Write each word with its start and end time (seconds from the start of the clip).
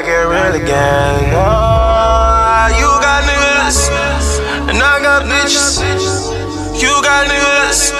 God 0.00 0.06
get 0.06 0.24
real 0.32 0.54
again. 0.62 1.34
Oh, 1.36 2.68
you 2.80 2.88
got 3.04 3.20
niggas, 3.28 3.90
and 4.70 4.78
I 4.80 4.98
got 5.02 5.24
bitches. 5.24 5.76
You 6.80 6.88
got 7.02 7.26
niggas, 7.28 7.92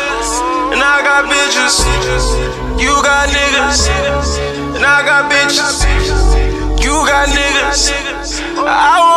and 0.73 0.81
I 0.81 1.03
got 1.05 1.29
bitches. 1.29 1.85
You 2.81 3.03
got 3.03 3.29
niggas, 3.29 3.89
and 4.77 4.85
I 4.85 5.05
got 5.05 5.31
bitches. 5.31 5.85
You 6.83 7.05
got 7.05 7.29
niggas. 7.29 7.93
I 8.57 9.10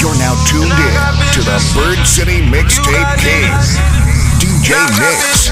You're 0.00 0.14
now 0.14 0.34
tuned 0.46 0.70
in 0.70 0.94
to 1.34 1.42
the 1.42 1.58
Bird 1.74 2.06
City 2.06 2.40
Mixtape 2.40 3.18
King, 3.18 3.50
DJ 4.38 4.86
Nix. 5.00 5.48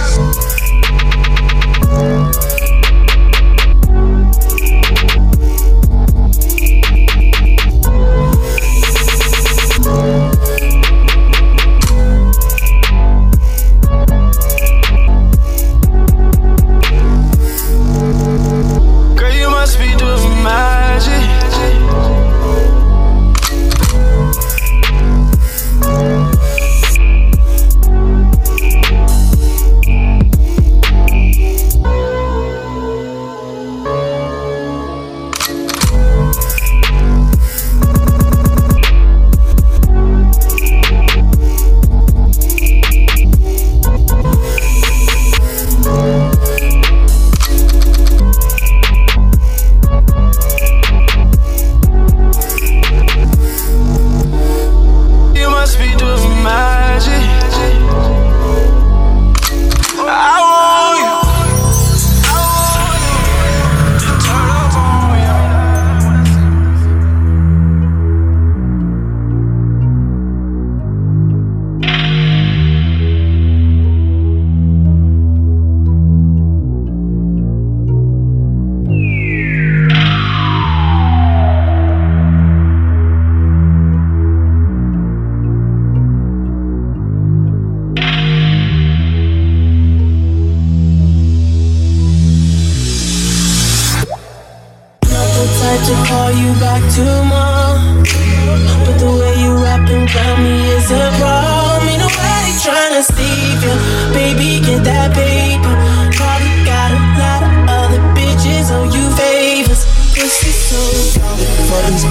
Tryna. 103.03 104.13
Baby, 104.13 104.61
get 104.65 104.85
that 104.85 105.13
paper. 105.13 105.75
Probably 106.17 106.65
got 106.65 106.93
a 106.93 107.01
lot 107.21 107.43
of 107.45 107.53
other 107.69 108.01
bitches 108.17 108.71
on 108.73 108.93
you 108.93 109.05
favors. 109.17 109.85
Pussy 110.15 110.51
so 110.51 111.21
gone. 111.21 111.37
for 111.69 111.81
these 111.89 112.05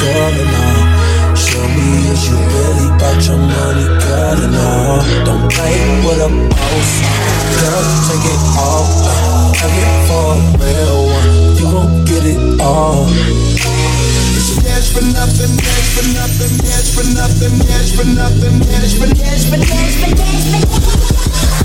girl 0.00 0.32
and 0.32 0.54
all. 0.64 1.36
Show 1.36 1.66
me 1.68 2.08
is 2.08 2.28
you 2.28 2.36
really 2.38 2.86
about 2.94 3.20
your 3.26 3.38
money, 3.38 3.86
girl 4.00 4.38
and 4.44 4.56
all. 4.56 5.02
Don't 5.24 5.50
play 5.52 5.76
with 6.06 6.24
a 6.24 6.30
boss, 6.50 6.92
girl. 7.60 7.84
Take 8.08 8.26
it 8.32 8.40
all, 8.56 8.86
have 9.60 9.76
it 9.82 9.92
for 10.08 10.28
a 10.30 10.48
real 10.62 11.00
one. 11.10 11.30
You 11.58 11.66
gon' 11.72 12.04
get 12.04 12.24
it 12.24 12.60
all. 12.60 14.13
For 14.94 15.02
nothing, 15.02 15.58
yes 15.58 15.98
for 15.98 16.06
nothing, 16.14 16.56
yes 16.62 16.94
for 16.94 17.02
nothing, 17.14 17.58
yes 17.66 17.96
for 17.96 18.04
nothing, 18.04 18.62
yes 18.62 18.96
for 18.96 19.06
yes 19.06 19.50
for 19.50 19.56
yes 19.56 19.94
for 20.00 20.10
yes 20.14 21.58
for. 21.58 21.63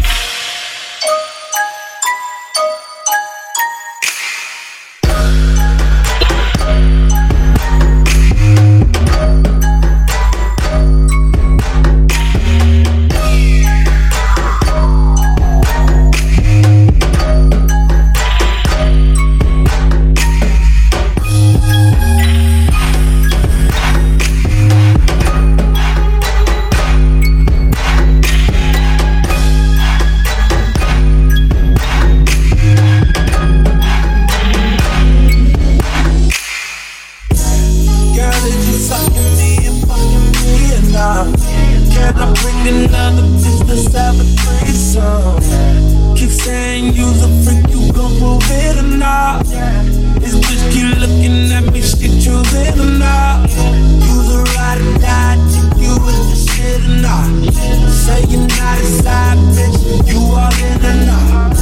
Can 42.09 42.17
I 42.17 42.33
bring 42.41 42.85
another 42.85 43.21
business 43.21 43.93
have 43.93 44.19
a 44.19 44.23
threesome? 44.23 46.15
Keep 46.15 46.31
saying 46.31 46.93
you's 46.93 47.21
a 47.21 47.29
freak, 47.45 47.69
you 47.69 47.93
gon' 47.93 48.17
prove 48.17 48.41
it 48.49 48.77
or 48.77 48.97
not? 48.97 49.45
This 49.45 50.33
bitch 50.33 50.73
keep 50.73 50.97
looking 50.97 51.51
at 51.51 51.71
me, 51.71 51.81
she 51.81 52.09
choosing 52.19 52.79
or 52.81 52.97
not? 52.97 53.47
You's 53.47 54.33
a 54.33 54.41
ride 54.57 54.81
or 54.81 54.97
die, 54.97 55.37
chick, 55.53 55.69
you 55.77 55.93
with 56.01 56.25
the 56.33 56.37
shit 56.49 56.81
or 56.81 56.97
not? 56.97 57.29
Say 57.93 58.25
you're 58.25 58.41
not 58.57 58.79
a 58.79 58.85
side 58.85 59.37
bitch, 59.53 60.09
you 60.09 60.17
all 60.33 60.49
in 60.65 60.81
or 60.81 61.05
not? 61.05 61.53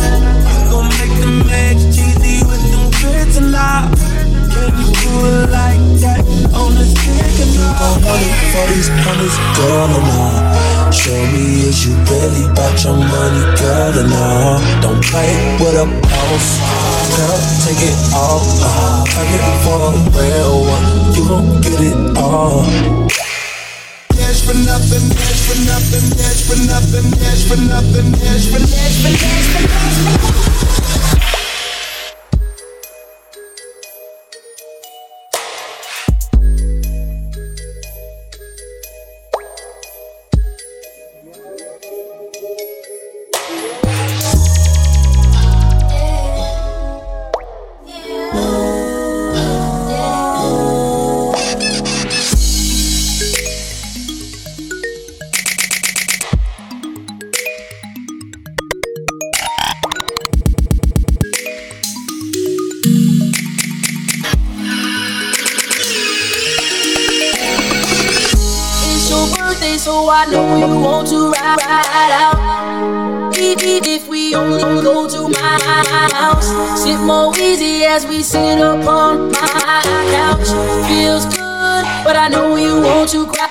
You 0.48 0.72
gon' 0.72 0.88
make 0.96 1.20
them 1.20 1.44
eggs 1.50 1.84
cheesy 1.94 2.46
with 2.48 2.64
them 2.72 2.90
grits 2.92 3.38
or 3.38 3.52
not? 3.52 4.17
Can 4.58 4.74
you 4.74 4.90
it 4.90 5.50
like 5.54 5.86
that 6.02 6.26
or 6.58 6.70
not? 6.74 6.98
I'm 7.78 8.02
running 8.02 8.36
for 8.50 8.66
these 8.74 8.90
hundreds, 9.06 9.38
girl, 9.54 9.90
and 9.94 10.10
all. 10.18 10.92
Show 10.92 11.14
me 11.30 11.70
is 11.70 11.86
you 11.86 11.94
really 12.10 12.50
about 12.50 12.74
your 12.82 12.98
money, 12.98 13.44
girl, 13.62 13.94
and 14.02 14.14
all. 14.14 14.58
Don't 14.82 15.04
play 15.04 15.30
with 15.62 15.78
a 15.78 15.86
boss, 15.86 16.48
girl, 17.14 17.38
take 17.62 17.82
it 17.86 17.98
all. 18.18 18.42
I 19.06 19.24
it 19.30 19.46
for 19.62 19.94
real 20.18 20.66
one, 20.66 20.86
you 21.14 21.24
gon' 21.28 21.62
get 21.62 21.82
it 21.82 22.18
all. 22.18 22.66
Yes 24.18 24.42
for 24.42 24.58
nothing, 24.58 25.06
yes 25.14 25.40
for 25.46 25.60
nothing, 25.70 26.06
yes 26.18 26.38
for 26.50 26.58
nothing, 26.66 27.08
yes 27.22 27.46
for 27.46 27.60
nothing, 27.62 28.10
yes 28.26 28.50
for 28.50 28.60
yes 28.60 28.94
for 29.02 29.14
for 29.14 29.62
yes 29.62 30.77
as 77.98 78.06
we 78.06 78.22
sit 78.22 78.60
upon 78.60 79.32
my 79.32 79.82
couch. 80.14 80.50
Feels 80.88 81.26
good, 81.26 81.84
but 82.06 82.16
I 82.16 82.28
know 82.30 82.56
you 82.56 82.80
want 82.80 83.10
to 83.10 83.26
cry. 83.26 83.48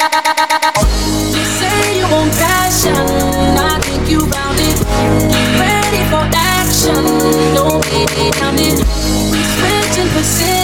Just 1.35 1.53
say 1.59 1.99
you 1.99 2.07
want 2.15 2.31
passion, 2.39 2.95
I 2.95 3.81
think 3.83 4.09
you 4.09 4.21
found 4.35 4.59
it. 4.71 4.79
Ready 5.63 6.03
for 6.13 6.25
action, 6.31 7.03
don't 7.57 7.83
be 7.91 8.31
down 8.39 8.55
it. 8.69 8.79
Switching 9.57 10.11
positions, 10.15 10.56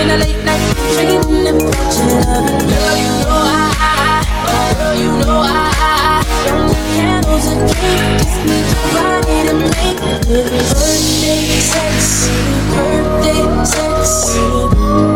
in 0.00 0.10
a 0.10 0.16
late 0.16 0.44
night 0.44 0.60
dreaming 0.92 1.46
about 1.48 1.94
your 1.96 2.20
loving. 2.28 2.68
Girl, 2.68 2.96
you 2.96 3.12
know 3.22 3.40
I, 3.48 3.72
girl, 4.76 4.94
you 4.94 5.10
know 5.24 5.40
I, 5.42 6.22
candles 6.96 7.46
and 7.46 7.64
cake, 7.70 8.18
just 8.20 8.38
need 8.44 8.66
to 8.70 8.76
ride 8.94 9.46
and 9.50 9.60
make 9.72 10.00
birthday 10.26 11.44
sex, 11.72 12.28
birthday 12.74 13.64
sex. 13.64 15.15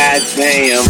Goddamn. 0.00 0.80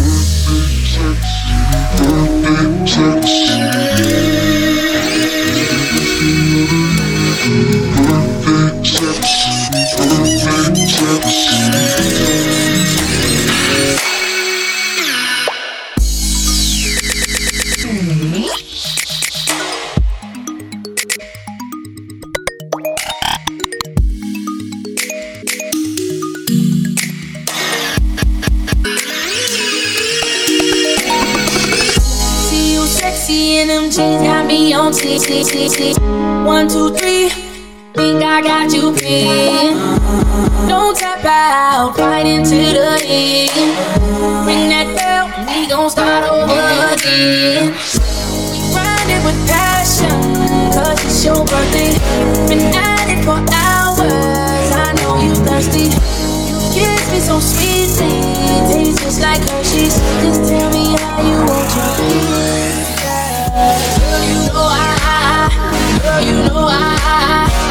In 33.61 33.67
them 33.67 33.83
jeans, 33.91 34.23
got 34.23 34.47
me 34.47 34.73
on 34.73 34.91
T 34.91 35.19
T 35.19 35.43
T 35.43 35.69
T. 35.69 35.93
One, 36.45 36.67
two, 36.67 36.89
three, 36.95 37.29
think 37.93 38.23
I 38.23 38.41
got 38.41 38.73
you 38.73 38.91
pinned. 38.93 39.77
Don't 40.67 40.97
tap 40.97 41.23
out, 41.25 41.95
right 41.97 42.25
into 42.25 42.55
the 42.55 42.97
end. 43.05 43.51
Ring 44.47 44.69
that 44.73 44.89
bell, 44.97 45.25
we 45.45 45.67
gon' 45.69 45.89
start 45.91 46.25
over 46.25 46.57
again. 46.93 47.73
We 48.49 48.73
grinding 48.73 49.23
with 49.25 49.37
passion, 49.45 50.09
cause 50.73 50.97
it's 51.05 51.23
your 51.23 51.45
birthday. 51.45 51.93
Been 52.49 52.73
at 52.73 53.13
it 53.13 53.21
for 53.23 53.37
hours, 53.37 54.69
I 54.73 54.89
know 55.03 55.21
you 55.21 55.35
thirsty. 55.45 55.93
You 56.49 56.57
kiss 56.73 57.03
me 57.13 57.19
so 57.19 57.37
sweetly, 57.39 58.09
tastes 58.73 59.03
just 59.03 59.21
like 59.21 59.41
Hershey's. 59.49 60.01
Just 60.25 60.49
tell 60.49 60.69
me 60.71 60.97
how 60.97 61.21
you 61.21 61.37
want 61.45 61.69
your 61.75 62.70
Girl, 63.61 64.23
you 64.25 64.41
know 64.49 64.65
I, 64.65 65.49
girl, 66.01 66.21
you 66.25 66.33
know 66.49 66.65
I, 66.65 66.73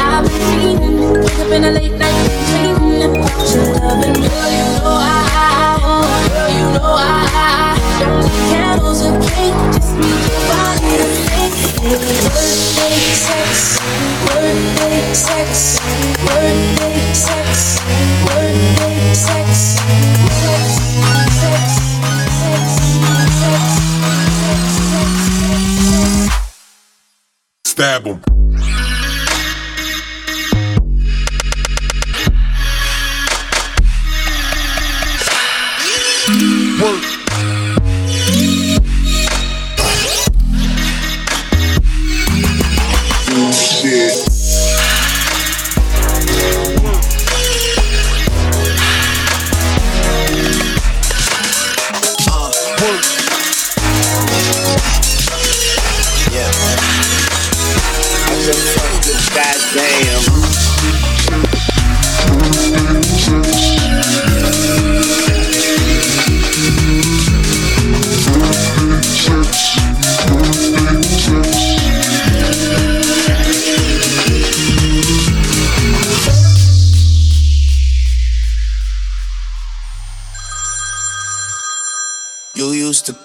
I've 0.07 0.23
been 0.23 0.39
dreaming, 0.79 1.19
wake 1.19 1.39
up 1.39 1.51
in 1.51 1.63
a 1.65 1.71
late 1.71 1.91
night 1.99 2.15
dreaming 2.47 3.03
about 3.11 3.43
your 3.51 3.67
loving. 3.75 4.15
Girl, 4.15 4.51
you 4.55 4.67
know 4.79 4.95
I, 4.95 5.11
girl, 6.31 6.47
you 6.47 6.63
know 6.79 6.95
I, 6.95 7.75
don't 7.99 8.23
need 8.23 8.39
candles 8.55 9.01
or 9.03 9.19
cake, 9.19 9.57
just 9.75 9.91
need 9.99 10.21
your 10.31 10.41
body 10.47 10.95
to 10.95 11.07
make 11.27 11.59
birthday 12.23 12.95
sex, 13.11 13.75
birthday 14.25 15.13
sex, 15.13 15.75
birthday 16.23 16.90
Stab 27.81 28.05
him. 28.05 28.21
Work. 36.79 37.20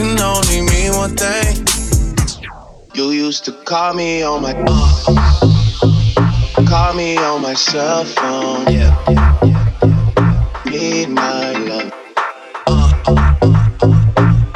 can 0.00 0.18
only 0.20 0.62
mean 0.62 0.92
one 0.96 1.14
thing. 1.14 1.66
You 2.94 3.10
used 3.10 3.44
to 3.44 3.52
call 3.52 3.92
me 3.92 4.22
on 4.22 4.40
my 4.42 4.54
uh, 4.66 5.04
call 6.66 6.94
me 6.94 7.18
on 7.18 7.42
my 7.42 7.54
cell 7.54 8.04
phone. 8.04 8.66
Yeah, 8.72 8.96
yeah, 9.08 9.38
yeah, 9.44 9.68
yeah. 9.84 10.70
Need 10.70 11.08
my 11.10 11.52
love. 11.68 11.92
Uh, 12.66 12.92
uh, 13.08 13.14
uh, 13.42 13.56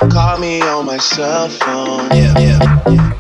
uh. 0.01 0.09
Call 0.09 0.39
me 0.39 0.63
on 0.63 0.87
my 0.87 0.99
cell 0.99 1.49
phone. 1.49 2.09
Yeah, 2.11 2.39
yeah, 2.39 2.59
yeah. 2.89 2.95
yeah. 2.95 3.11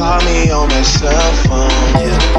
Call 0.00 0.20
me 0.24 0.50
on 0.50 0.68
my 0.68 0.82
cell 0.82 1.32
phone. 1.44 1.88
Yeah. 2.04 2.38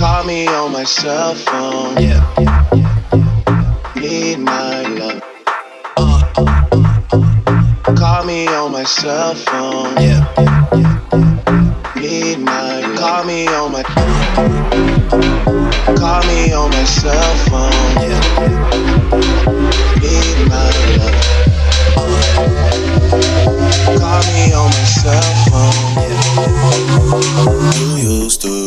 call 0.00 0.24
me 0.24 0.46
on 0.46 0.72
my 0.72 0.82
cell 0.84 1.34
phone. 1.34 1.94
Yeah. 1.98 2.24
Need 3.94 4.38
my 4.38 4.82
love. 4.98 5.22
Uh, 5.94 6.22
uh, 6.38 6.44
uh, 6.72 7.94
call 7.98 8.24
me 8.24 8.46
on 8.48 8.72
my 8.72 8.84
cell 8.84 9.34
phone. 9.34 9.94
Yeah. 9.98 10.24
Need 11.96 12.38
my 12.38 12.80
love. 12.80 12.96
Call 12.98 13.24
me 13.24 13.46
on 13.48 13.72
my 13.72 13.82
Call 16.00 16.22
me 16.30 16.50
on 16.54 16.70
my 16.70 16.84
cell 16.84 17.34
phone. 17.50 17.96
Yeah. 18.00 18.22
Need 20.00 20.38
my 20.48 20.70
love. 20.96 21.16
Call 24.00 24.22
me 24.32 24.40
on 24.60 24.68
my 24.76 24.84
cell 24.98 25.30
phone. 25.50 25.92
Yeah. 26.00 26.40
You 27.78 27.88
used 28.22 28.40
to, 28.42 28.59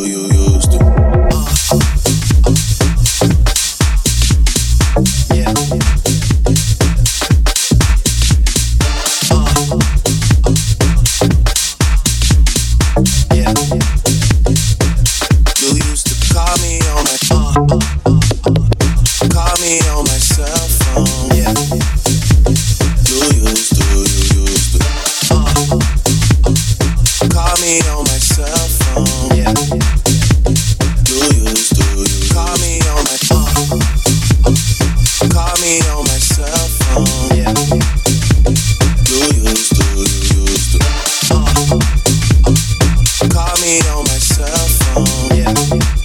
Yeah. 45.70 45.76
You 45.76 46.03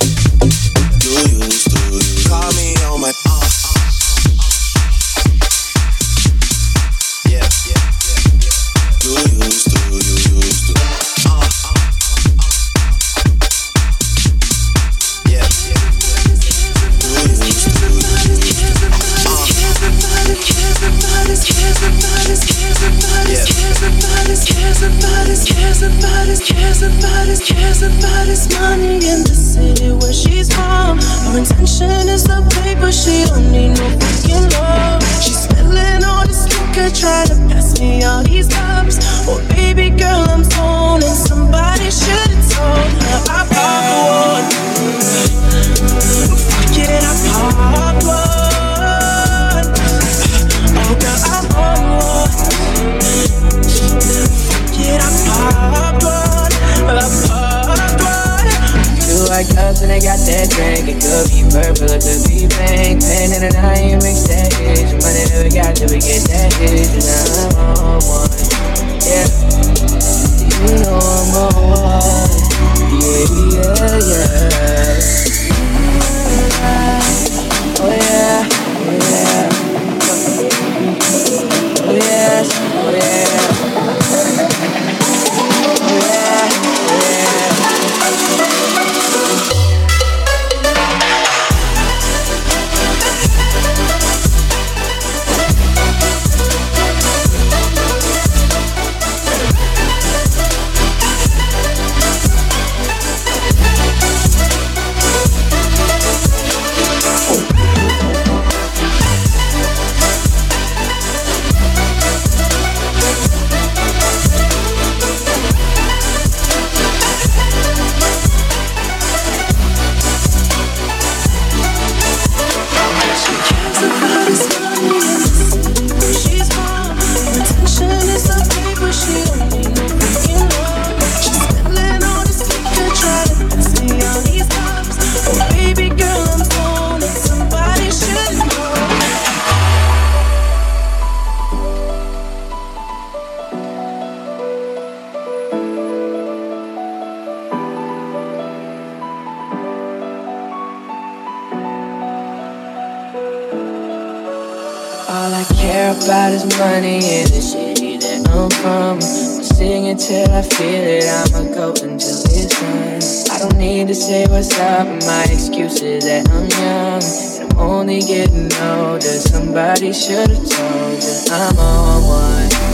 about 156.03 156.31
is 156.33 156.45
money 156.57 156.99
and 157.03 157.27
the 157.29 157.41
city 157.41 157.97
that 157.97 158.27
I'm 158.29 158.49
from. 158.61 158.97
I'll 158.97 159.43
sing 159.43 159.87
until 159.87 160.31
I 160.31 160.41
feel 160.41 160.83
it, 160.83 161.05
I'ma 161.05 161.53
go 161.53 161.69
until 161.71 162.19
it's 162.31 162.59
done. 162.59 163.35
I 163.35 163.39
don't 163.39 163.57
need 163.57 163.87
to 163.87 163.95
say 163.95 164.25
what's 164.27 164.57
up, 164.59 164.87
my 165.05 165.25
excuse 165.29 165.81
is 165.81 166.05
that 166.05 166.29
I'm 166.29 166.47
young. 166.61 167.51
I'm 167.51 167.57
only 167.57 167.99
getting 168.01 168.51
older, 168.61 169.01
somebody 169.01 169.93
should've 169.93 170.49
told 170.49 171.03
you 171.03 171.17
I'm 171.31 171.57
on 171.57 172.03
one. 172.03 172.68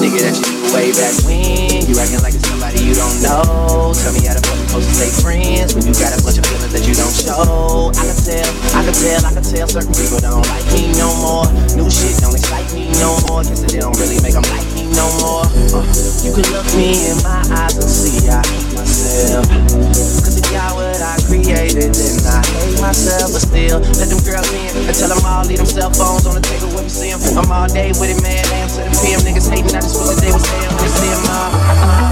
That 0.00 0.08
you 0.08 0.46
knew 0.46 0.62
way 0.72 0.88
back 0.96 1.12
when 1.28 1.84
you 1.84 1.94
acting 2.00 2.22
like 2.24 2.32
it's 2.32 2.48
somebody 2.48 2.80
you 2.80 2.94
don't 2.96 3.18
know. 3.20 3.92
Tell 3.92 4.12
me 4.16 4.24
how 4.24 4.32
the 4.32 4.40
fuck 4.40 4.56
you 4.56 4.66
supposed 4.68 4.88
to 4.88 4.94
stay 4.96 5.12
friends 5.20 5.74
when 5.76 5.84
you 5.84 5.92
got 5.92 6.16
a 6.16 6.20
bunch 6.24 6.38
of 6.40 6.46
feelings 6.48 6.72
that 6.72 6.84
you 6.88 6.94
don't 6.96 7.12
show. 7.12 7.92
I 7.92 8.02
can 8.08 8.18
tell, 8.24 8.48
I 8.72 8.80
can 8.86 8.94
tell, 8.96 9.20
I 9.26 9.30
can 9.36 9.44
tell 9.44 9.66
certain 9.68 9.92
people 9.92 10.18
don't 10.22 10.46
like 10.48 10.64
me 10.72 10.88
no 10.96 11.12
more. 11.20 11.44
New 11.76 11.88
shit 11.92 12.16
don't 12.24 12.32
excite 12.32 12.72
me 12.72 12.88
no 12.96 13.18
more. 13.28 13.44
Guess 13.44 13.68
they 13.68 13.80
don't 13.84 13.96
really 14.00 14.16
make 14.24 14.32
them 14.32 14.46
like 14.48 14.68
me 14.72 14.88
no 14.96 15.06
more. 15.20 15.44
Uh, 15.76 15.84
you 16.24 16.32
can 16.32 16.46
look 16.56 16.68
me 16.72 16.96
in 17.12 17.18
my 17.20 17.44
eyes 17.52 17.76
and 17.76 17.90
see 17.90 18.28
I 18.32 18.40
myself. 19.12 19.46
Cause 20.24 20.36
if 20.40 20.52
y'all 20.52 20.76
what 20.76 21.00
I 21.00 21.20
created, 21.28 21.92
then 21.92 22.16
I 22.24 22.40
hate 22.56 22.80
myself, 22.80 23.32
but 23.32 23.44
still 23.44 23.80
let 24.00 24.08
them 24.08 24.20
girls 24.24 24.48
in 24.52 24.88
and 24.88 24.96
tell 24.96 25.08
them 25.12 25.20
all 25.26 25.44
leave 25.44 25.58
them 25.58 25.66
cell 25.66 25.92
phones 25.92 26.24
on 26.24 26.34
the 26.34 26.40
table 26.40 26.68
when 26.72 26.84
we 26.84 26.90
see 26.90 27.12
them. 27.12 27.20
I'm 27.36 27.50
all 27.52 27.68
day 27.68 27.92
with 28.00 28.08
it, 28.08 28.22
man. 28.22 28.44
Answer 28.56 28.84
the 28.84 28.96
PM 29.04 29.20
niggas 29.20 29.50
hating, 29.50 29.76
I 29.76 29.80
just 29.80 30.00
wish 30.00 30.16
that 30.16 30.20
they 30.24 30.32
was 30.32 30.42
there 30.48 30.68
when 30.68 30.78
they 30.80 30.88
see 30.88 31.10
them 31.12 31.24
all. 31.28 31.52
Uh-uh. 31.52 32.11